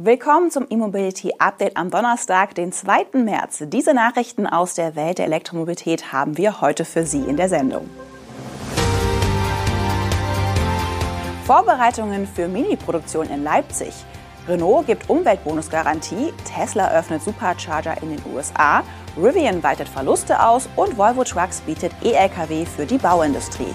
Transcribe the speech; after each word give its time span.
Willkommen 0.00 0.52
zum 0.52 0.64
E-Mobility 0.70 1.32
Update 1.40 1.76
am 1.76 1.90
Donnerstag, 1.90 2.54
den 2.54 2.70
2. 2.70 3.06
März. 3.14 3.64
Diese 3.66 3.94
Nachrichten 3.94 4.46
aus 4.46 4.74
der 4.74 4.94
Welt 4.94 5.18
der 5.18 5.26
Elektromobilität 5.26 6.12
haben 6.12 6.38
wir 6.38 6.60
heute 6.60 6.84
für 6.84 7.04
Sie 7.04 7.18
in 7.18 7.36
der 7.36 7.48
Sendung. 7.48 7.90
Vorbereitungen 11.44 12.28
für 12.28 12.46
Mini-Produktion 12.46 13.28
in 13.28 13.42
Leipzig. 13.42 13.92
Renault 14.46 14.86
gibt 14.86 15.10
Umweltbonusgarantie, 15.10 16.32
Tesla 16.44 16.92
öffnet 16.92 17.24
Supercharger 17.24 18.00
in 18.00 18.10
den 18.10 18.22
USA, 18.32 18.84
Rivian 19.20 19.64
weitet 19.64 19.88
Verluste 19.88 20.40
aus 20.40 20.68
und 20.76 20.96
Volvo 20.96 21.24
Trucks 21.24 21.60
bietet 21.62 21.90
E-Lkw 22.04 22.66
für 22.66 22.86
die 22.86 22.98
Bauindustrie. 22.98 23.74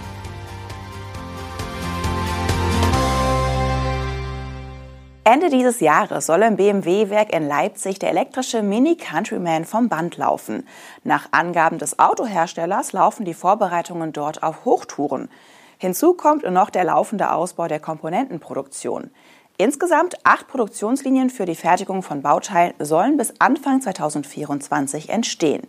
Ende 5.26 5.50
dieses 5.50 5.80
Jahres 5.80 6.26
soll 6.26 6.42
im 6.42 6.58
BMW-Werk 6.58 7.34
in 7.34 7.48
Leipzig 7.48 7.98
der 7.98 8.10
elektrische 8.10 8.62
Mini 8.62 8.98
Countryman 8.98 9.64
vom 9.64 9.88
Band 9.88 10.18
laufen. 10.18 10.68
Nach 11.06 11.30
Angaben 11.32 11.78
des 11.78 11.98
Autoherstellers 11.98 12.92
laufen 12.92 13.24
die 13.24 13.34
Vorbereitungen 13.34 14.12
dort 14.12 14.44
auf 14.44 14.66
Hochtouren. 14.66 15.30
Hinzu 15.78 16.14
kommt 16.14 16.44
noch 16.44 16.70
der 16.70 16.84
laufende 16.84 17.32
Ausbau 17.32 17.70
der 17.70 17.80
Komponentenproduktion. 17.80 19.12
Insgesamt 19.56 20.18
acht 20.26 20.50
Produktionslinien 20.50 21.30
für 21.30 21.46
die 21.46 21.56
Fertigung 21.56 22.04
von 22.04 22.22
Bauteilen 22.22 22.74
sollen 22.80 23.16
bis 23.16 23.34
Anfang 23.40 23.80
2024 23.82 25.10
entstehen. 25.10 25.62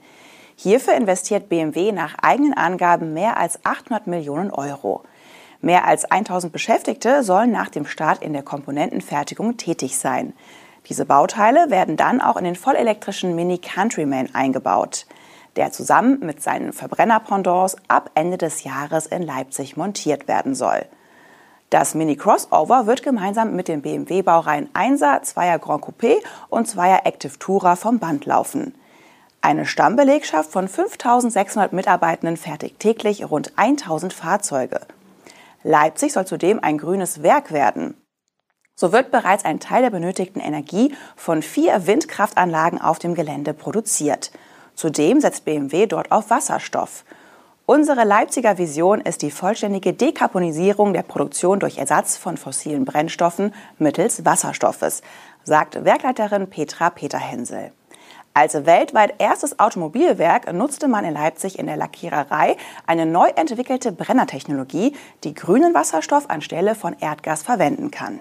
Hierfür 0.56 0.94
investiert 0.94 1.48
BMW 1.48 1.92
nach 1.92 2.16
eigenen 2.20 2.54
Angaben 2.54 3.12
mehr 3.12 3.36
als 3.36 3.64
800 3.64 4.08
Millionen 4.08 4.50
Euro. 4.50 5.04
Mehr 5.64 5.86
als 5.86 6.04
1000 6.04 6.52
Beschäftigte 6.52 7.22
sollen 7.22 7.50
nach 7.50 7.70
dem 7.70 7.86
Start 7.86 8.22
in 8.22 8.34
der 8.34 8.42
Komponentenfertigung 8.42 9.56
tätig 9.56 9.96
sein. 9.96 10.34
Diese 10.90 11.06
Bauteile 11.06 11.70
werden 11.70 11.96
dann 11.96 12.20
auch 12.20 12.36
in 12.36 12.44
den 12.44 12.54
vollelektrischen 12.54 13.34
Mini 13.34 13.56
Countryman 13.56 14.28
eingebaut, 14.34 15.06
der 15.56 15.72
zusammen 15.72 16.18
mit 16.20 16.42
seinen 16.42 16.74
Verbrennerpendants 16.74 17.78
ab 17.88 18.10
Ende 18.14 18.36
des 18.36 18.62
Jahres 18.64 19.06
in 19.06 19.22
Leipzig 19.22 19.74
montiert 19.78 20.28
werden 20.28 20.54
soll. 20.54 20.84
Das 21.70 21.94
Mini 21.94 22.16
Crossover 22.16 22.86
wird 22.86 23.02
gemeinsam 23.02 23.56
mit 23.56 23.68
den 23.68 23.80
BMW-Baureihen 23.80 24.68
1er, 24.74 25.22
2er 25.22 25.58
Grand 25.58 25.82
Coupé 25.82 26.16
und 26.50 26.68
2er 26.68 27.06
Active 27.06 27.38
Tourer 27.38 27.76
vom 27.76 27.98
Band 27.98 28.26
laufen. 28.26 28.74
Eine 29.40 29.64
Stammbelegschaft 29.64 30.52
von 30.52 30.68
5600 30.68 31.72
Mitarbeitenden 31.72 32.36
fertigt 32.36 32.80
täglich 32.80 33.30
rund 33.30 33.54
1000 33.56 34.12
Fahrzeuge. 34.12 34.80
Leipzig 35.64 36.12
soll 36.12 36.26
zudem 36.26 36.62
ein 36.62 36.78
grünes 36.78 37.22
Werk 37.22 37.50
werden. 37.50 37.96
So 38.76 38.92
wird 38.92 39.10
bereits 39.10 39.44
ein 39.44 39.60
Teil 39.60 39.82
der 39.82 39.90
benötigten 39.90 40.40
Energie 40.40 40.94
von 41.16 41.42
vier 41.42 41.86
Windkraftanlagen 41.86 42.80
auf 42.80 42.98
dem 42.98 43.14
Gelände 43.14 43.54
produziert. 43.54 44.30
Zudem 44.74 45.20
setzt 45.20 45.44
BMW 45.44 45.86
dort 45.86 46.12
auf 46.12 46.30
Wasserstoff. 46.30 47.04
Unsere 47.66 48.04
Leipziger 48.04 48.58
Vision 48.58 49.00
ist 49.00 49.22
die 49.22 49.30
vollständige 49.30 49.94
Dekarbonisierung 49.94 50.92
der 50.92 51.02
Produktion 51.02 51.60
durch 51.60 51.78
Ersatz 51.78 52.18
von 52.18 52.36
fossilen 52.36 52.84
Brennstoffen 52.84 53.54
mittels 53.78 54.24
Wasserstoffes, 54.26 55.02
sagt 55.44 55.82
Werkleiterin 55.82 56.50
Petra 56.50 56.90
Peterhensel. 56.90 57.72
Als 58.36 58.66
weltweit 58.66 59.14
erstes 59.18 59.60
Automobilwerk 59.60 60.52
nutzte 60.52 60.88
man 60.88 61.04
in 61.04 61.14
Leipzig 61.14 61.56
in 61.56 61.66
der 61.66 61.76
Lackiererei 61.76 62.56
eine 62.84 63.06
neu 63.06 63.28
entwickelte 63.28 63.92
Brennertechnologie, 63.92 64.96
die 65.22 65.34
grünen 65.34 65.72
Wasserstoff 65.72 66.28
anstelle 66.28 66.74
von 66.74 66.96
Erdgas 66.98 67.44
verwenden 67.44 67.92
kann. 67.92 68.18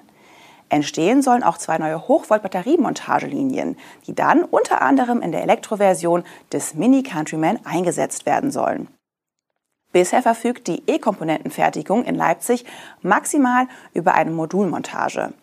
Entstehen 0.70 1.24
sollen 1.24 1.42
auch 1.42 1.58
zwei 1.58 1.80
neue 1.80 2.08
Hochvolt-Batteriemontagelinien, 2.08 3.76
die 4.06 4.14
dann 4.14 4.44
unter 4.44 4.84
anderem 4.84 5.20
in 5.20 5.32
der 5.32 5.42
Elektroversion 5.42 6.24
des 6.52 6.76
Mini 6.76 7.02
Countryman 7.02 7.60
eingesetzt 7.64 8.28
werden 8.28 8.52
sollen. 8.52 8.88
Bisher 9.94 10.22
verfügt 10.22 10.68
die 10.68 10.84
E-Komponentenfertigung 10.86 12.06
in 12.06 12.14
Leipzig 12.14 12.66
maximal 13.02 13.68
über 13.96 14.14
eine 14.14 14.32
Modulmontage. 14.32 15.34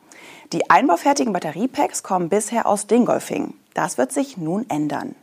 Die 0.52 0.70
einbaufertigen 0.70 1.32
Batteriepacks 1.32 2.04
kommen 2.04 2.28
bisher 2.28 2.66
aus 2.66 2.86
Dingolfing. 2.86 3.54
Das 3.74 3.98
wird 3.98 4.12
sich 4.12 4.36
nun 4.36 4.68
ändern. 4.68 5.14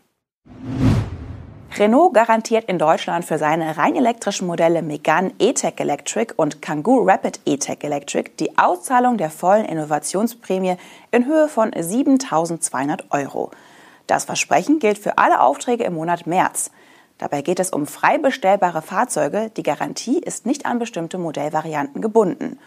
Renault 1.78 2.14
garantiert 2.14 2.66
in 2.66 2.80
Deutschland 2.80 3.24
für 3.24 3.38
seine 3.38 3.78
rein 3.78 3.96
elektrischen 3.96 4.48
Modelle 4.48 4.82
Megane 4.82 5.32
E-Tech 5.38 5.76
Electric 5.78 6.34
und 6.36 6.60
Kangoo 6.62 7.04
Rapid 7.04 7.42
E-Tech 7.46 7.80
Electric 7.82 8.32
die 8.40 8.58
Auszahlung 8.58 9.18
der 9.18 9.30
vollen 9.30 9.66
Innovationsprämie 9.66 10.78
in 11.12 11.26
Höhe 11.26 11.48
von 11.48 11.72
7.200 11.72 13.12
Euro. 13.12 13.52
Das 14.08 14.26
Versprechen 14.26 14.80
gilt 14.80 14.98
für 14.98 15.20
alle 15.20 15.42
Aufträge 15.42 15.84
im 15.84 15.94
Monat 15.94 16.26
März. 16.26 16.72
Dabei 17.20 17.42
geht 17.42 17.60
es 17.60 17.70
um 17.70 17.86
frei 17.86 18.18
bestellbare 18.18 18.82
Fahrzeuge. 18.82 19.52
Die 19.56 19.64
Garantie 19.64 20.20
ist 20.20 20.46
nicht 20.46 20.66
an 20.66 20.80
bestimmte 20.80 21.18
Modellvarianten 21.18 22.02
gebunden. 22.02 22.58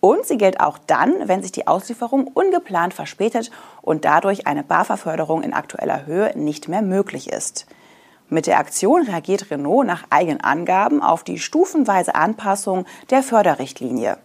Und 0.00 0.26
sie 0.26 0.38
gilt 0.38 0.60
auch 0.60 0.78
dann, 0.78 1.28
wenn 1.28 1.42
sich 1.42 1.52
die 1.52 1.66
Auslieferung 1.66 2.28
ungeplant 2.28 2.94
verspätet 2.94 3.50
und 3.82 4.04
dadurch 4.04 4.46
eine 4.46 4.62
Barverförderung 4.62 5.42
in 5.42 5.52
aktueller 5.52 6.06
Höhe 6.06 6.32
nicht 6.36 6.68
mehr 6.68 6.82
möglich 6.82 7.32
ist. 7.32 7.66
Mit 8.28 8.46
der 8.46 8.58
Aktion 8.58 9.02
reagiert 9.02 9.50
Renault 9.50 9.86
nach 9.86 10.04
eigenen 10.10 10.40
Angaben 10.40 11.02
auf 11.02 11.24
die 11.24 11.38
stufenweise 11.38 12.14
Anpassung 12.14 12.84
der 13.10 13.22
Förderrichtlinie. 13.22 14.18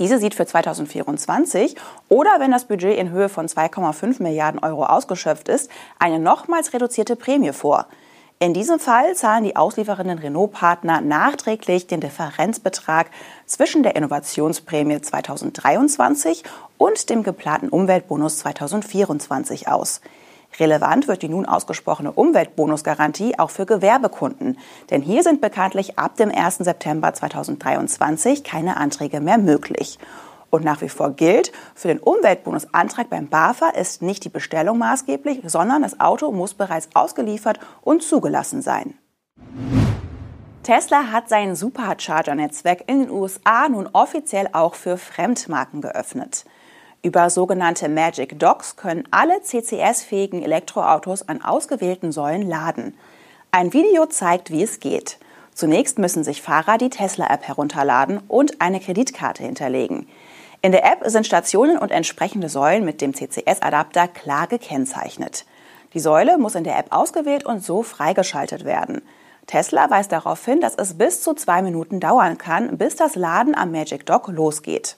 Diese 0.00 0.18
sieht 0.18 0.34
für 0.34 0.44
2024 0.44 1.76
oder 2.08 2.40
wenn 2.40 2.50
das 2.50 2.64
Budget 2.64 2.98
in 2.98 3.10
Höhe 3.10 3.28
von 3.28 3.46
2,5 3.46 4.20
Milliarden 4.20 4.58
Euro 4.58 4.84
ausgeschöpft 4.84 5.48
ist, 5.48 5.70
eine 6.00 6.18
nochmals 6.18 6.72
reduzierte 6.72 7.14
Prämie 7.14 7.52
vor. 7.52 7.86
In 8.40 8.52
diesem 8.52 8.80
Fall 8.80 9.14
zahlen 9.14 9.44
die 9.44 9.56
auslieferenden 9.56 10.18
Renault-Partner 10.18 11.00
nachträglich 11.00 11.86
den 11.86 12.00
Differenzbetrag 12.00 13.06
zwischen 13.46 13.82
der 13.82 13.96
Innovationsprämie 13.96 15.00
2023 15.00 16.42
und 16.76 17.08
dem 17.10 17.22
geplanten 17.22 17.68
Umweltbonus 17.68 18.38
2024 18.38 19.68
aus. 19.68 20.00
Relevant 20.58 21.08
wird 21.08 21.22
die 21.22 21.28
nun 21.28 21.46
ausgesprochene 21.46 22.12
Umweltbonusgarantie 22.12 23.38
auch 23.38 23.50
für 23.50 23.66
Gewerbekunden, 23.66 24.58
denn 24.90 25.02
hier 25.02 25.22
sind 25.22 25.40
bekanntlich 25.40 25.98
ab 25.98 26.16
dem 26.16 26.30
1. 26.30 26.58
September 26.58 27.14
2023 27.14 28.44
keine 28.44 28.76
Anträge 28.76 29.20
mehr 29.20 29.38
möglich. 29.38 29.98
Und 30.54 30.64
nach 30.64 30.82
wie 30.82 30.88
vor 30.88 31.10
gilt, 31.10 31.50
für 31.74 31.88
den 31.88 31.98
Umweltbonusantrag 31.98 33.10
beim 33.10 33.26
BAFA 33.26 33.70
ist 33.70 34.02
nicht 34.02 34.22
die 34.22 34.28
Bestellung 34.28 34.78
maßgeblich, 34.78 35.40
sondern 35.46 35.82
das 35.82 35.98
Auto 35.98 36.30
muss 36.30 36.54
bereits 36.54 36.88
ausgeliefert 36.94 37.58
und 37.80 38.04
zugelassen 38.04 38.62
sein. 38.62 38.96
Tesla 40.62 41.10
hat 41.10 41.28
sein 41.28 41.56
Supercharger-Netzwerk 41.56 42.84
in 42.86 43.00
den 43.00 43.10
USA 43.10 43.68
nun 43.68 43.88
offiziell 43.92 44.48
auch 44.52 44.76
für 44.76 44.96
Fremdmarken 44.96 45.80
geöffnet. 45.80 46.44
Über 47.02 47.30
sogenannte 47.30 47.88
Magic 47.88 48.38
Docks 48.38 48.76
können 48.76 49.08
alle 49.10 49.42
CCS-fähigen 49.42 50.40
Elektroautos 50.40 51.28
an 51.28 51.42
ausgewählten 51.42 52.12
Säulen 52.12 52.48
laden. 52.48 52.96
Ein 53.50 53.72
Video 53.72 54.06
zeigt, 54.06 54.52
wie 54.52 54.62
es 54.62 54.78
geht. 54.78 55.18
Zunächst 55.52 55.98
müssen 55.98 56.22
sich 56.22 56.42
Fahrer 56.42 56.78
die 56.78 56.90
Tesla-App 56.90 57.42
herunterladen 57.42 58.20
und 58.28 58.60
eine 58.60 58.78
Kreditkarte 58.78 59.42
hinterlegen. 59.42 60.06
In 60.64 60.72
der 60.72 60.90
App 60.90 61.02
sind 61.04 61.26
Stationen 61.26 61.76
und 61.76 61.90
entsprechende 61.90 62.48
Säulen 62.48 62.86
mit 62.86 63.02
dem 63.02 63.12
CCS-Adapter 63.12 64.08
klar 64.08 64.46
gekennzeichnet. 64.46 65.44
Die 65.92 66.00
Säule 66.00 66.38
muss 66.38 66.54
in 66.54 66.64
der 66.64 66.78
App 66.78 66.86
ausgewählt 66.88 67.44
und 67.44 67.62
so 67.62 67.82
freigeschaltet 67.82 68.64
werden. 68.64 69.02
Tesla 69.46 69.90
weist 69.90 70.10
darauf 70.10 70.42
hin, 70.42 70.62
dass 70.62 70.74
es 70.74 70.96
bis 70.96 71.20
zu 71.20 71.34
zwei 71.34 71.60
Minuten 71.60 72.00
dauern 72.00 72.38
kann, 72.38 72.78
bis 72.78 72.96
das 72.96 73.14
Laden 73.14 73.54
am 73.54 73.72
Magic 73.72 74.06
Dock 74.06 74.28
losgeht. 74.28 74.96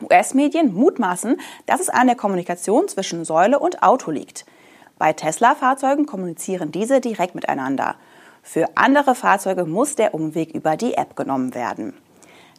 US-Medien 0.00 0.72
mutmaßen, 0.72 1.40
dass 1.66 1.80
es 1.80 1.88
an 1.88 2.06
der 2.06 2.14
Kommunikation 2.14 2.86
zwischen 2.86 3.24
Säule 3.24 3.58
und 3.58 3.82
Auto 3.82 4.12
liegt. 4.12 4.46
Bei 4.96 5.12
Tesla-Fahrzeugen 5.12 6.06
kommunizieren 6.06 6.70
diese 6.70 7.00
direkt 7.00 7.34
miteinander. 7.34 7.96
Für 8.44 8.68
andere 8.76 9.16
Fahrzeuge 9.16 9.64
muss 9.64 9.96
der 9.96 10.14
Umweg 10.14 10.54
über 10.54 10.76
die 10.76 10.94
App 10.94 11.16
genommen 11.16 11.56
werden. 11.56 11.94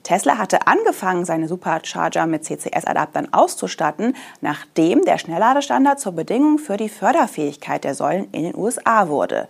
Tesla 0.04 0.38
hatte 0.38 0.68
angefangen, 0.68 1.26
seine 1.26 1.48
Supercharger 1.48 2.28
mit 2.28 2.44
CCS-Adaptern 2.44 3.30
auszustatten, 3.32 4.16
nachdem 4.42 5.06
der 5.06 5.18
Schnellladestandard 5.18 6.00
zur 6.00 6.12
Bedingung 6.12 6.60
für 6.60 6.78
die 6.78 6.90
Förderfähigkeit 6.90 7.84
der 7.84 7.96
Säulen 7.96 8.28
in 8.32 8.44
den 8.44 8.56
USA 8.56 9.08
wurde. 9.08 9.48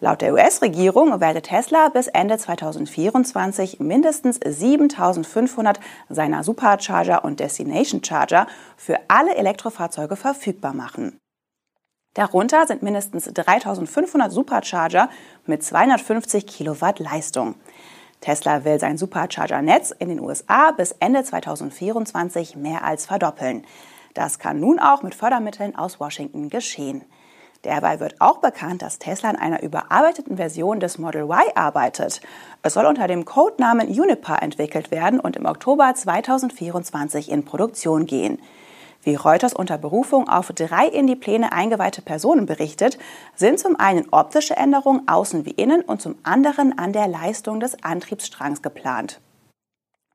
Laut 0.00 0.20
der 0.20 0.34
US-Regierung 0.34 1.20
werde 1.20 1.40
Tesla 1.40 1.88
bis 1.88 2.06
Ende 2.08 2.36
2024 2.36 3.80
mindestens 3.80 4.38
7500 4.44 5.80
seiner 6.10 6.44
Supercharger 6.44 7.24
und 7.24 7.40
Destination 7.40 8.04
Charger 8.04 8.46
für 8.76 8.98
alle 9.08 9.34
Elektrofahrzeuge 9.36 10.16
verfügbar 10.16 10.74
machen. 10.74 11.18
Darunter 12.12 12.66
sind 12.66 12.82
mindestens 12.82 13.24
3500 13.24 14.30
Supercharger 14.30 15.08
mit 15.46 15.62
250 15.62 16.46
Kilowatt 16.46 16.98
Leistung. 16.98 17.54
Tesla 18.20 18.64
will 18.64 18.80
sein 18.80 18.98
Supercharger-Netz 18.98 19.92
in 19.98 20.08
den 20.08 20.20
USA 20.20 20.72
bis 20.72 20.92
Ende 20.92 21.22
2024 21.22 22.56
mehr 22.56 22.84
als 22.84 23.06
verdoppeln. 23.06 23.64
Das 24.14 24.38
kann 24.38 24.60
nun 24.60 24.78
auch 24.78 25.02
mit 25.02 25.14
Fördermitteln 25.14 25.76
aus 25.76 26.00
Washington 26.00 26.48
geschehen. 26.48 27.04
Dabei 27.62 28.00
wird 28.00 28.20
auch 28.20 28.38
bekannt, 28.38 28.82
dass 28.82 28.98
Tesla 28.98 29.30
an 29.30 29.36
einer 29.36 29.62
überarbeiteten 29.62 30.36
Version 30.36 30.78
des 30.78 30.98
Model 30.98 31.24
Y 31.24 31.56
arbeitet. 31.56 32.20
Es 32.62 32.74
soll 32.74 32.86
unter 32.86 33.08
dem 33.08 33.24
Codenamen 33.24 33.88
Uniper 33.88 34.40
entwickelt 34.40 34.90
werden 34.90 35.18
und 35.18 35.36
im 35.36 35.46
Oktober 35.46 35.92
2024 35.94 37.30
in 37.30 37.44
Produktion 37.44 38.06
gehen. 38.06 38.38
Wie 39.06 39.14
Reuters 39.14 39.54
unter 39.54 39.78
Berufung 39.78 40.28
auf 40.28 40.52
drei 40.52 40.88
in 40.88 41.06
die 41.06 41.14
Pläne 41.14 41.52
eingeweihte 41.52 42.02
Personen 42.02 42.44
berichtet, 42.44 42.98
sind 43.36 43.60
zum 43.60 43.78
einen 43.78 44.08
optische 44.10 44.56
Änderungen 44.56 45.06
außen 45.06 45.46
wie 45.46 45.52
innen 45.52 45.82
und 45.82 46.02
zum 46.02 46.16
anderen 46.24 46.76
an 46.76 46.92
der 46.92 47.06
Leistung 47.06 47.60
des 47.60 47.84
Antriebsstrangs 47.84 48.62
geplant. 48.62 49.20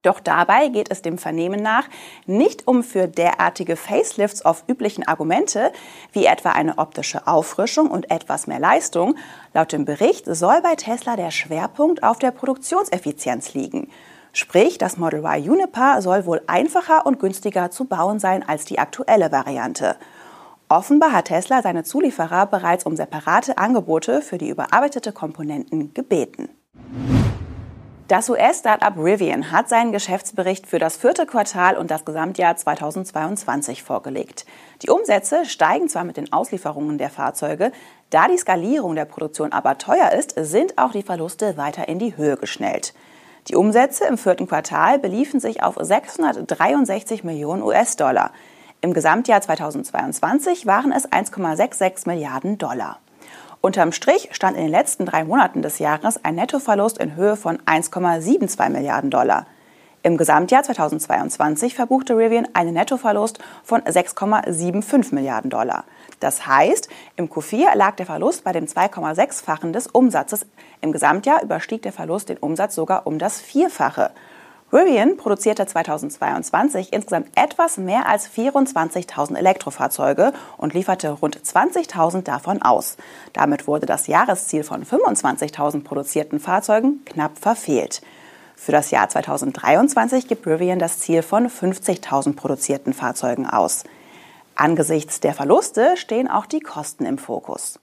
Doch 0.01 0.19
dabei 0.19 0.67
geht 0.67 0.91
es 0.91 1.01
dem 1.01 1.17
Vernehmen 1.17 1.61
nach 1.61 1.88
nicht 2.25 2.67
um 2.67 2.83
für 2.83 3.07
derartige 3.07 3.77
Facelifts 3.77 4.43
auf 4.43 4.65
üblichen 4.67 5.07
Argumente, 5.07 5.71
wie 6.11 6.25
etwa 6.25 6.49
eine 6.49 6.77
optische 6.77 7.27
Auffrischung 7.27 7.89
und 7.89 8.11
etwas 8.11 8.45
mehr 8.45 8.59
Leistung. 8.59 9.15
Laut 9.53 9.71
dem 9.71 9.85
Bericht 9.85 10.25
soll 10.25 10.61
bei 10.61 10.75
Tesla 10.75 11.15
der 11.15 11.31
Schwerpunkt 11.31 12.03
auf 12.03 12.19
der 12.19 12.31
Produktionseffizienz 12.31 13.53
liegen. 13.53 13.89
Sprich, 14.33 14.78
das 14.78 14.98
Model 14.98 15.19
Y 15.19 15.50
Uniper 15.50 16.01
soll 16.01 16.25
wohl 16.25 16.42
einfacher 16.48 17.06
und 17.06 17.19
günstiger 17.19 17.69
zu 17.69 17.86
bauen 17.86 18.19
sein 18.19 18.48
als 18.48 18.63
die 18.63 18.80
aktuelle 18.80 19.31
Variante. 19.31 19.98
Offenbar 20.69 21.12
hat 21.12 21.25
Tesla 21.25 21.62
seine 21.62 21.83
Zulieferer 21.83 22.45
bereits 22.45 22.86
um 22.86 22.95
separate 22.95 23.57
Angebote 23.57 24.22
für 24.22 24.38
die 24.38 24.48
überarbeitete 24.48 25.12
Komponenten 25.12 25.94
gebeten. 25.94 26.48
Das 28.07 28.30
US-Startup 28.30 28.98
Rivian 28.98 29.51
hat 29.51 29.69
seinen 29.69 29.92
Geschäftsbericht 29.92 30.68
für 30.68 30.80
das 30.80 30.98
vierte 30.98 31.25
Quartal 31.25 31.78
und 31.78 31.92
das 31.92 32.04
Gesamtjahr 32.04 32.56
2022 32.56 33.83
vorgelegt. 33.83 34.45
Die 34.81 34.89
Umsätze 34.89 35.45
steigen 35.45 35.88
zwar 35.88 36.04
mit 36.04 36.18
den 36.18 36.31
Auslieferungen 36.31 36.98
der 36.98 37.10
Fahrzeuge, 37.10 37.72
da 38.10 38.28
die 38.28 38.38
Skalierung 38.38 38.95
der 38.95 39.06
Produktion 39.06 39.54
aber 39.54 39.78
teuer 39.78 40.12
ist, 40.12 40.36
sind 40.38 40.78
auch 40.78 40.92
die 40.92 41.04
Verluste 41.04 41.56
weiter 41.56 41.88
in 41.88 42.00
die 42.00 42.18
Höhe 42.18 42.36
geschnellt. 42.36 42.94
Die 43.47 43.55
Umsätze 43.55 44.05
im 44.05 44.17
vierten 44.17 44.47
Quartal 44.47 44.99
beliefen 44.99 45.39
sich 45.39 45.63
auf 45.63 45.75
663 45.79 47.23
Millionen 47.23 47.63
US-Dollar. 47.63 48.31
Im 48.81 48.93
Gesamtjahr 48.93 49.41
2022 49.41 50.67
waren 50.67 50.91
es 50.91 51.11
1,66 51.11 52.07
Milliarden 52.07 52.57
Dollar. 52.59 52.99
Unterm 53.59 53.91
Strich 53.91 54.29
stand 54.31 54.57
in 54.57 54.63
den 54.63 54.71
letzten 54.71 55.05
drei 55.05 55.23
Monaten 55.23 55.61
des 55.61 55.79
Jahres 55.79 56.23
ein 56.23 56.35
Nettoverlust 56.35 56.99
in 56.99 57.15
Höhe 57.15 57.35
von 57.35 57.57
1,72 57.59 58.69
Milliarden 58.69 59.09
Dollar. 59.09 59.45
Im 60.03 60.18
Gesamtjahr 60.18 60.63
2022 60.63 61.75
verbuchte 61.75 62.18
Rivian 62.18 62.48
einen 62.53 62.74
Nettoverlust 62.74 63.38
von 63.63 63.81
6,75 63.81 65.13
Milliarden 65.13 65.51
Dollar. 65.51 65.83
Das 66.19 66.48
heißt, 66.48 66.89
im 67.18 67.30
Q4 67.30 67.75
lag 67.75 67.98
der 67.98 68.07
Verlust 68.07 68.44
bei 68.44 68.51
dem 68.51 68.65
2,6-fachen 68.65 69.74
des 69.74 69.86
Umsatzes. 69.86 70.48
Im 70.81 70.92
Gesamtjahr 70.92 71.44
überstieg 71.44 71.83
der 71.83 71.94
Verlust 71.94 72.30
den 72.30 72.38
Umsatz 72.38 72.74
sogar 72.74 73.06
um 73.06 73.19
das 73.19 73.42
Vierfache. 73.42 74.09
Rivian 74.74 75.18
produzierte 75.18 75.68
2022 75.68 76.94
insgesamt 76.94 77.27
etwas 77.36 77.77
mehr 77.77 78.07
als 78.07 78.27
24.000 78.27 79.36
Elektrofahrzeuge 79.36 80.33
und 80.57 80.74
lieferte 80.74 81.12
rund 81.12 81.38
20.000 81.38 82.24
davon 82.24 82.63
aus. 82.63 82.97
Damit 83.33 83.68
wurde 83.68 83.86
das 83.86 84.07
Jahresziel 84.07 84.63
von 84.63 84.83
25.000 84.83 85.83
produzierten 85.83 86.39
Fahrzeugen 86.39 87.06
knapp 87.06 87.38
verfehlt. 87.38 88.01
Für 88.63 88.71
das 88.71 88.91
Jahr 88.91 89.09
2023 89.09 90.27
gibt 90.27 90.45
Rivian 90.45 90.77
das 90.77 90.99
Ziel 90.99 91.23
von 91.23 91.47
50.000 91.47 92.35
produzierten 92.35 92.93
Fahrzeugen 92.93 93.47
aus. 93.47 93.85
Angesichts 94.53 95.19
der 95.19 95.33
Verluste 95.33 95.97
stehen 95.97 96.29
auch 96.29 96.45
die 96.45 96.59
Kosten 96.59 97.07
im 97.07 97.17
Fokus. 97.17 97.79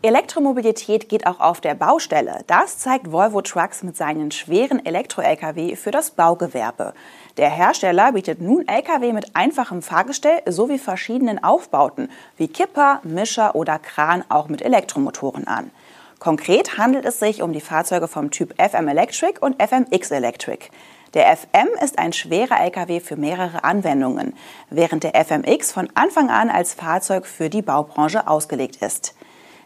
Elektromobilität 0.00 1.08
geht 1.08 1.26
auch 1.26 1.40
auf 1.40 1.60
der 1.60 1.74
Baustelle. 1.74 2.44
Das 2.46 2.78
zeigt 2.78 3.10
Volvo 3.10 3.42
Trucks 3.42 3.82
mit 3.82 3.96
seinen 3.96 4.30
schweren 4.30 4.86
Elektro-Lkw 4.86 5.74
für 5.74 5.90
das 5.90 6.12
Baugewerbe. 6.12 6.94
Der 7.36 7.50
Hersteller 7.50 8.12
bietet 8.12 8.40
nun 8.40 8.68
Lkw 8.68 9.12
mit 9.12 9.34
einfachem 9.34 9.82
Fahrgestell 9.82 10.42
sowie 10.46 10.78
verschiedenen 10.78 11.42
Aufbauten 11.42 12.10
wie 12.36 12.46
Kipper, 12.46 13.00
Mischer 13.02 13.56
oder 13.56 13.80
Kran 13.80 14.22
auch 14.28 14.46
mit 14.46 14.62
Elektromotoren 14.62 15.48
an. 15.48 15.72
Konkret 16.18 16.78
handelt 16.78 17.04
es 17.04 17.18
sich 17.18 17.42
um 17.42 17.52
die 17.52 17.60
Fahrzeuge 17.60 18.08
vom 18.08 18.30
Typ 18.30 18.54
FM 18.60 18.88
Electric 18.88 19.40
und 19.40 19.62
FMX 19.62 20.10
Electric. 20.10 20.70
Der 21.14 21.36
FM 21.36 21.68
ist 21.82 21.98
ein 21.98 22.12
schwerer 22.12 22.60
Lkw 22.60 23.00
für 23.00 23.16
mehrere 23.16 23.62
Anwendungen, 23.62 24.34
während 24.70 25.04
der 25.04 25.14
FMX 25.14 25.70
von 25.70 25.88
Anfang 25.94 26.30
an 26.30 26.50
als 26.50 26.74
Fahrzeug 26.74 27.26
für 27.26 27.50
die 27.50 27.62
Baubranche 27.62 28.26
ausgelegt 28.26 28.76
ist. 28.76 29.14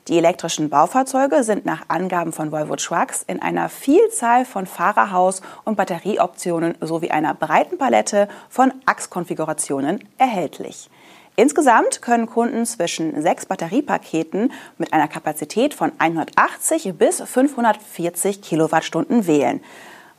Die 0.08 0.16
elektrischen 0.16 0.70
Baufahrzeuge 0.70 1.42
sind 1.44 1.66
nach 1.66 1.84
Angaben 1.88 2.32
von 2.32 2.50
Volvo 2.50 2.76
Trucks 2.76 3.24
in 3.26 3.42
einer 3.42 3.68
Vielzahl 3.68 4.46
von 4.46 4.66
Fahrerhaus- 4.66 5.42
und 5.64 5.76
Batterieoptionen 5.76 6.76
sowie 6.80 7.10
einer 7.10 7.34
breiten 7.34 7.76
Palette 7.76 8.28
von 8.48 8.72
Achskonfigurationen 8.86 10.08
erhältlich. 10.16 10.88
Insgesamt 11.38 12.02
können 12.02 12.26
Kunden 12.26 12.66
zwischen 12.66 13.22
sechs 13.22 13.46
Batteriepaketen 13.46 14.52
mit 14.76 14.92
einer 14.92 15.06
Kapazität 15.06 15.72
von 15.72 15.92
180 15.96 16.94
bis 16.98 17.20
540 17.20 18.42
Kilowattstunden 18.42 19.28
wählen. 19.28 19.60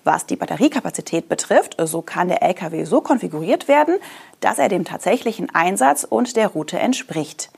Was 0.05 0.27
die 0.27 0.37
Batteriekapazität 0.37 1.27
betrifft, 1.27 1.75
so 1.77 2.01
kann 2.01 2.29
der 2.29 2.41
Lkw 2.41 2.85
so 2.85 3.01
konfiguriert 3.01 3.67
werden, 3.67 3.97
dass 4.39 4.59
er 4.59 4.69
dem 4.69 4.85
tatsächlichen 4.85 5.53
Einsatz 5.53 6.05
und 6.05 6.37
der 6.37 6.47
Route 6.47 6.79
entspricht. 6.79 7.49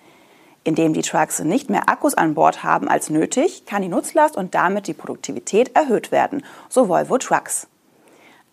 Indem 0.63 0.93
die 0.93 1.03
Trucks 1.03 1.37
nicht 1.41 1.69
mehr 1.69 1.87
Akkus 1.87 2.15
an 2.15 2.33
Bord 2.33 2.63
haben 2.63 2.87
als 2.87 3.11
nötig, 3.11 3.67
kann 3.67 3.83
die 3.83 3.89
Nutzlast 3.89 4.37
und 4.37 4.55
damit 4.55 4.87
die 4.87 4.95
Produktivität 4.95 5.75
erhöht 5.75 6.11
werden, 6.11 6.43
so 6.67 6.89
Volvo 6.89 7.19
Trucks. 7.19 7.67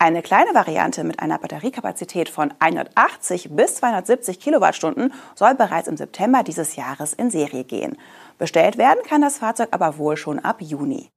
Eine 0.01 0.23
kleine 0.23 0.55
Variante 0.55 1.03
mit 1.03 1.19
einer 1.19 1.39
Batteriekapazität 1.39 2.29
von 2.29 2.55
180 2.61 3.57
bis 3.57 3.75
270 3.77 4.39
Kilowattstunden 4.39 5.13
soll 5.35 5.57
bereits 5.57 5.89
im 5.89 5.97
September 5.97 6.45
dieses 6.45 6.77
Jahres 6.77 7.15
in 7.15 7.31
Serie 7.31 7.65
gehen. 7.65 7.97
Bestellt 8.39 8.79
werden 8.79 9.01
kann 9.05 9.23
das 9.23 9.39
Fahrzeug 9.39 9.71
aber 9.73 9.99
wohl 9.99 10.17
schon 10.17 10.39
ab 10.39 10.59
Juni. 10.61 11.11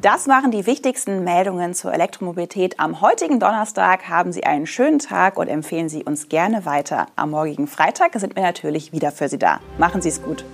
Das 0.00 0.26
waren 0.26 0.50
die 0.50 0.66
wichtigsten 0.66 1.22
Meldungen 1.22 1.72
zur 1.72 1.94
Elektromobilität. 1.94 2.80
Am 2.80 3.00
heutigen 3.00 3.38
Donnerstag 3.38 4.08
haben 4.08 4.32
Sie 4.32 4.42
einen 4.42 4.66
schönen 4.66 4.98
Tag 4.98 5.36
und 5.36 5.46
empfehlen 5.46 5.88
Sie 5.88 6.02
uns 6.02 6.28
gerne 6.28 6.64
weiter. 6.64 7.06
Am 7.14 7.30
morgigen 7.30 7.68
Freitag 7.68 8.14
sind 8.14 8.34
wir 8.34 8.42
natürlich 8.42 8.92
wieder 8.92 9.12
für 9.12 9.28
Sie 9.28 9.38
da. 9.38 9.60
Machen 9.78 10.02
Sie 10.02 10.08
es 10.08 10.20
gut. 10.20 10.44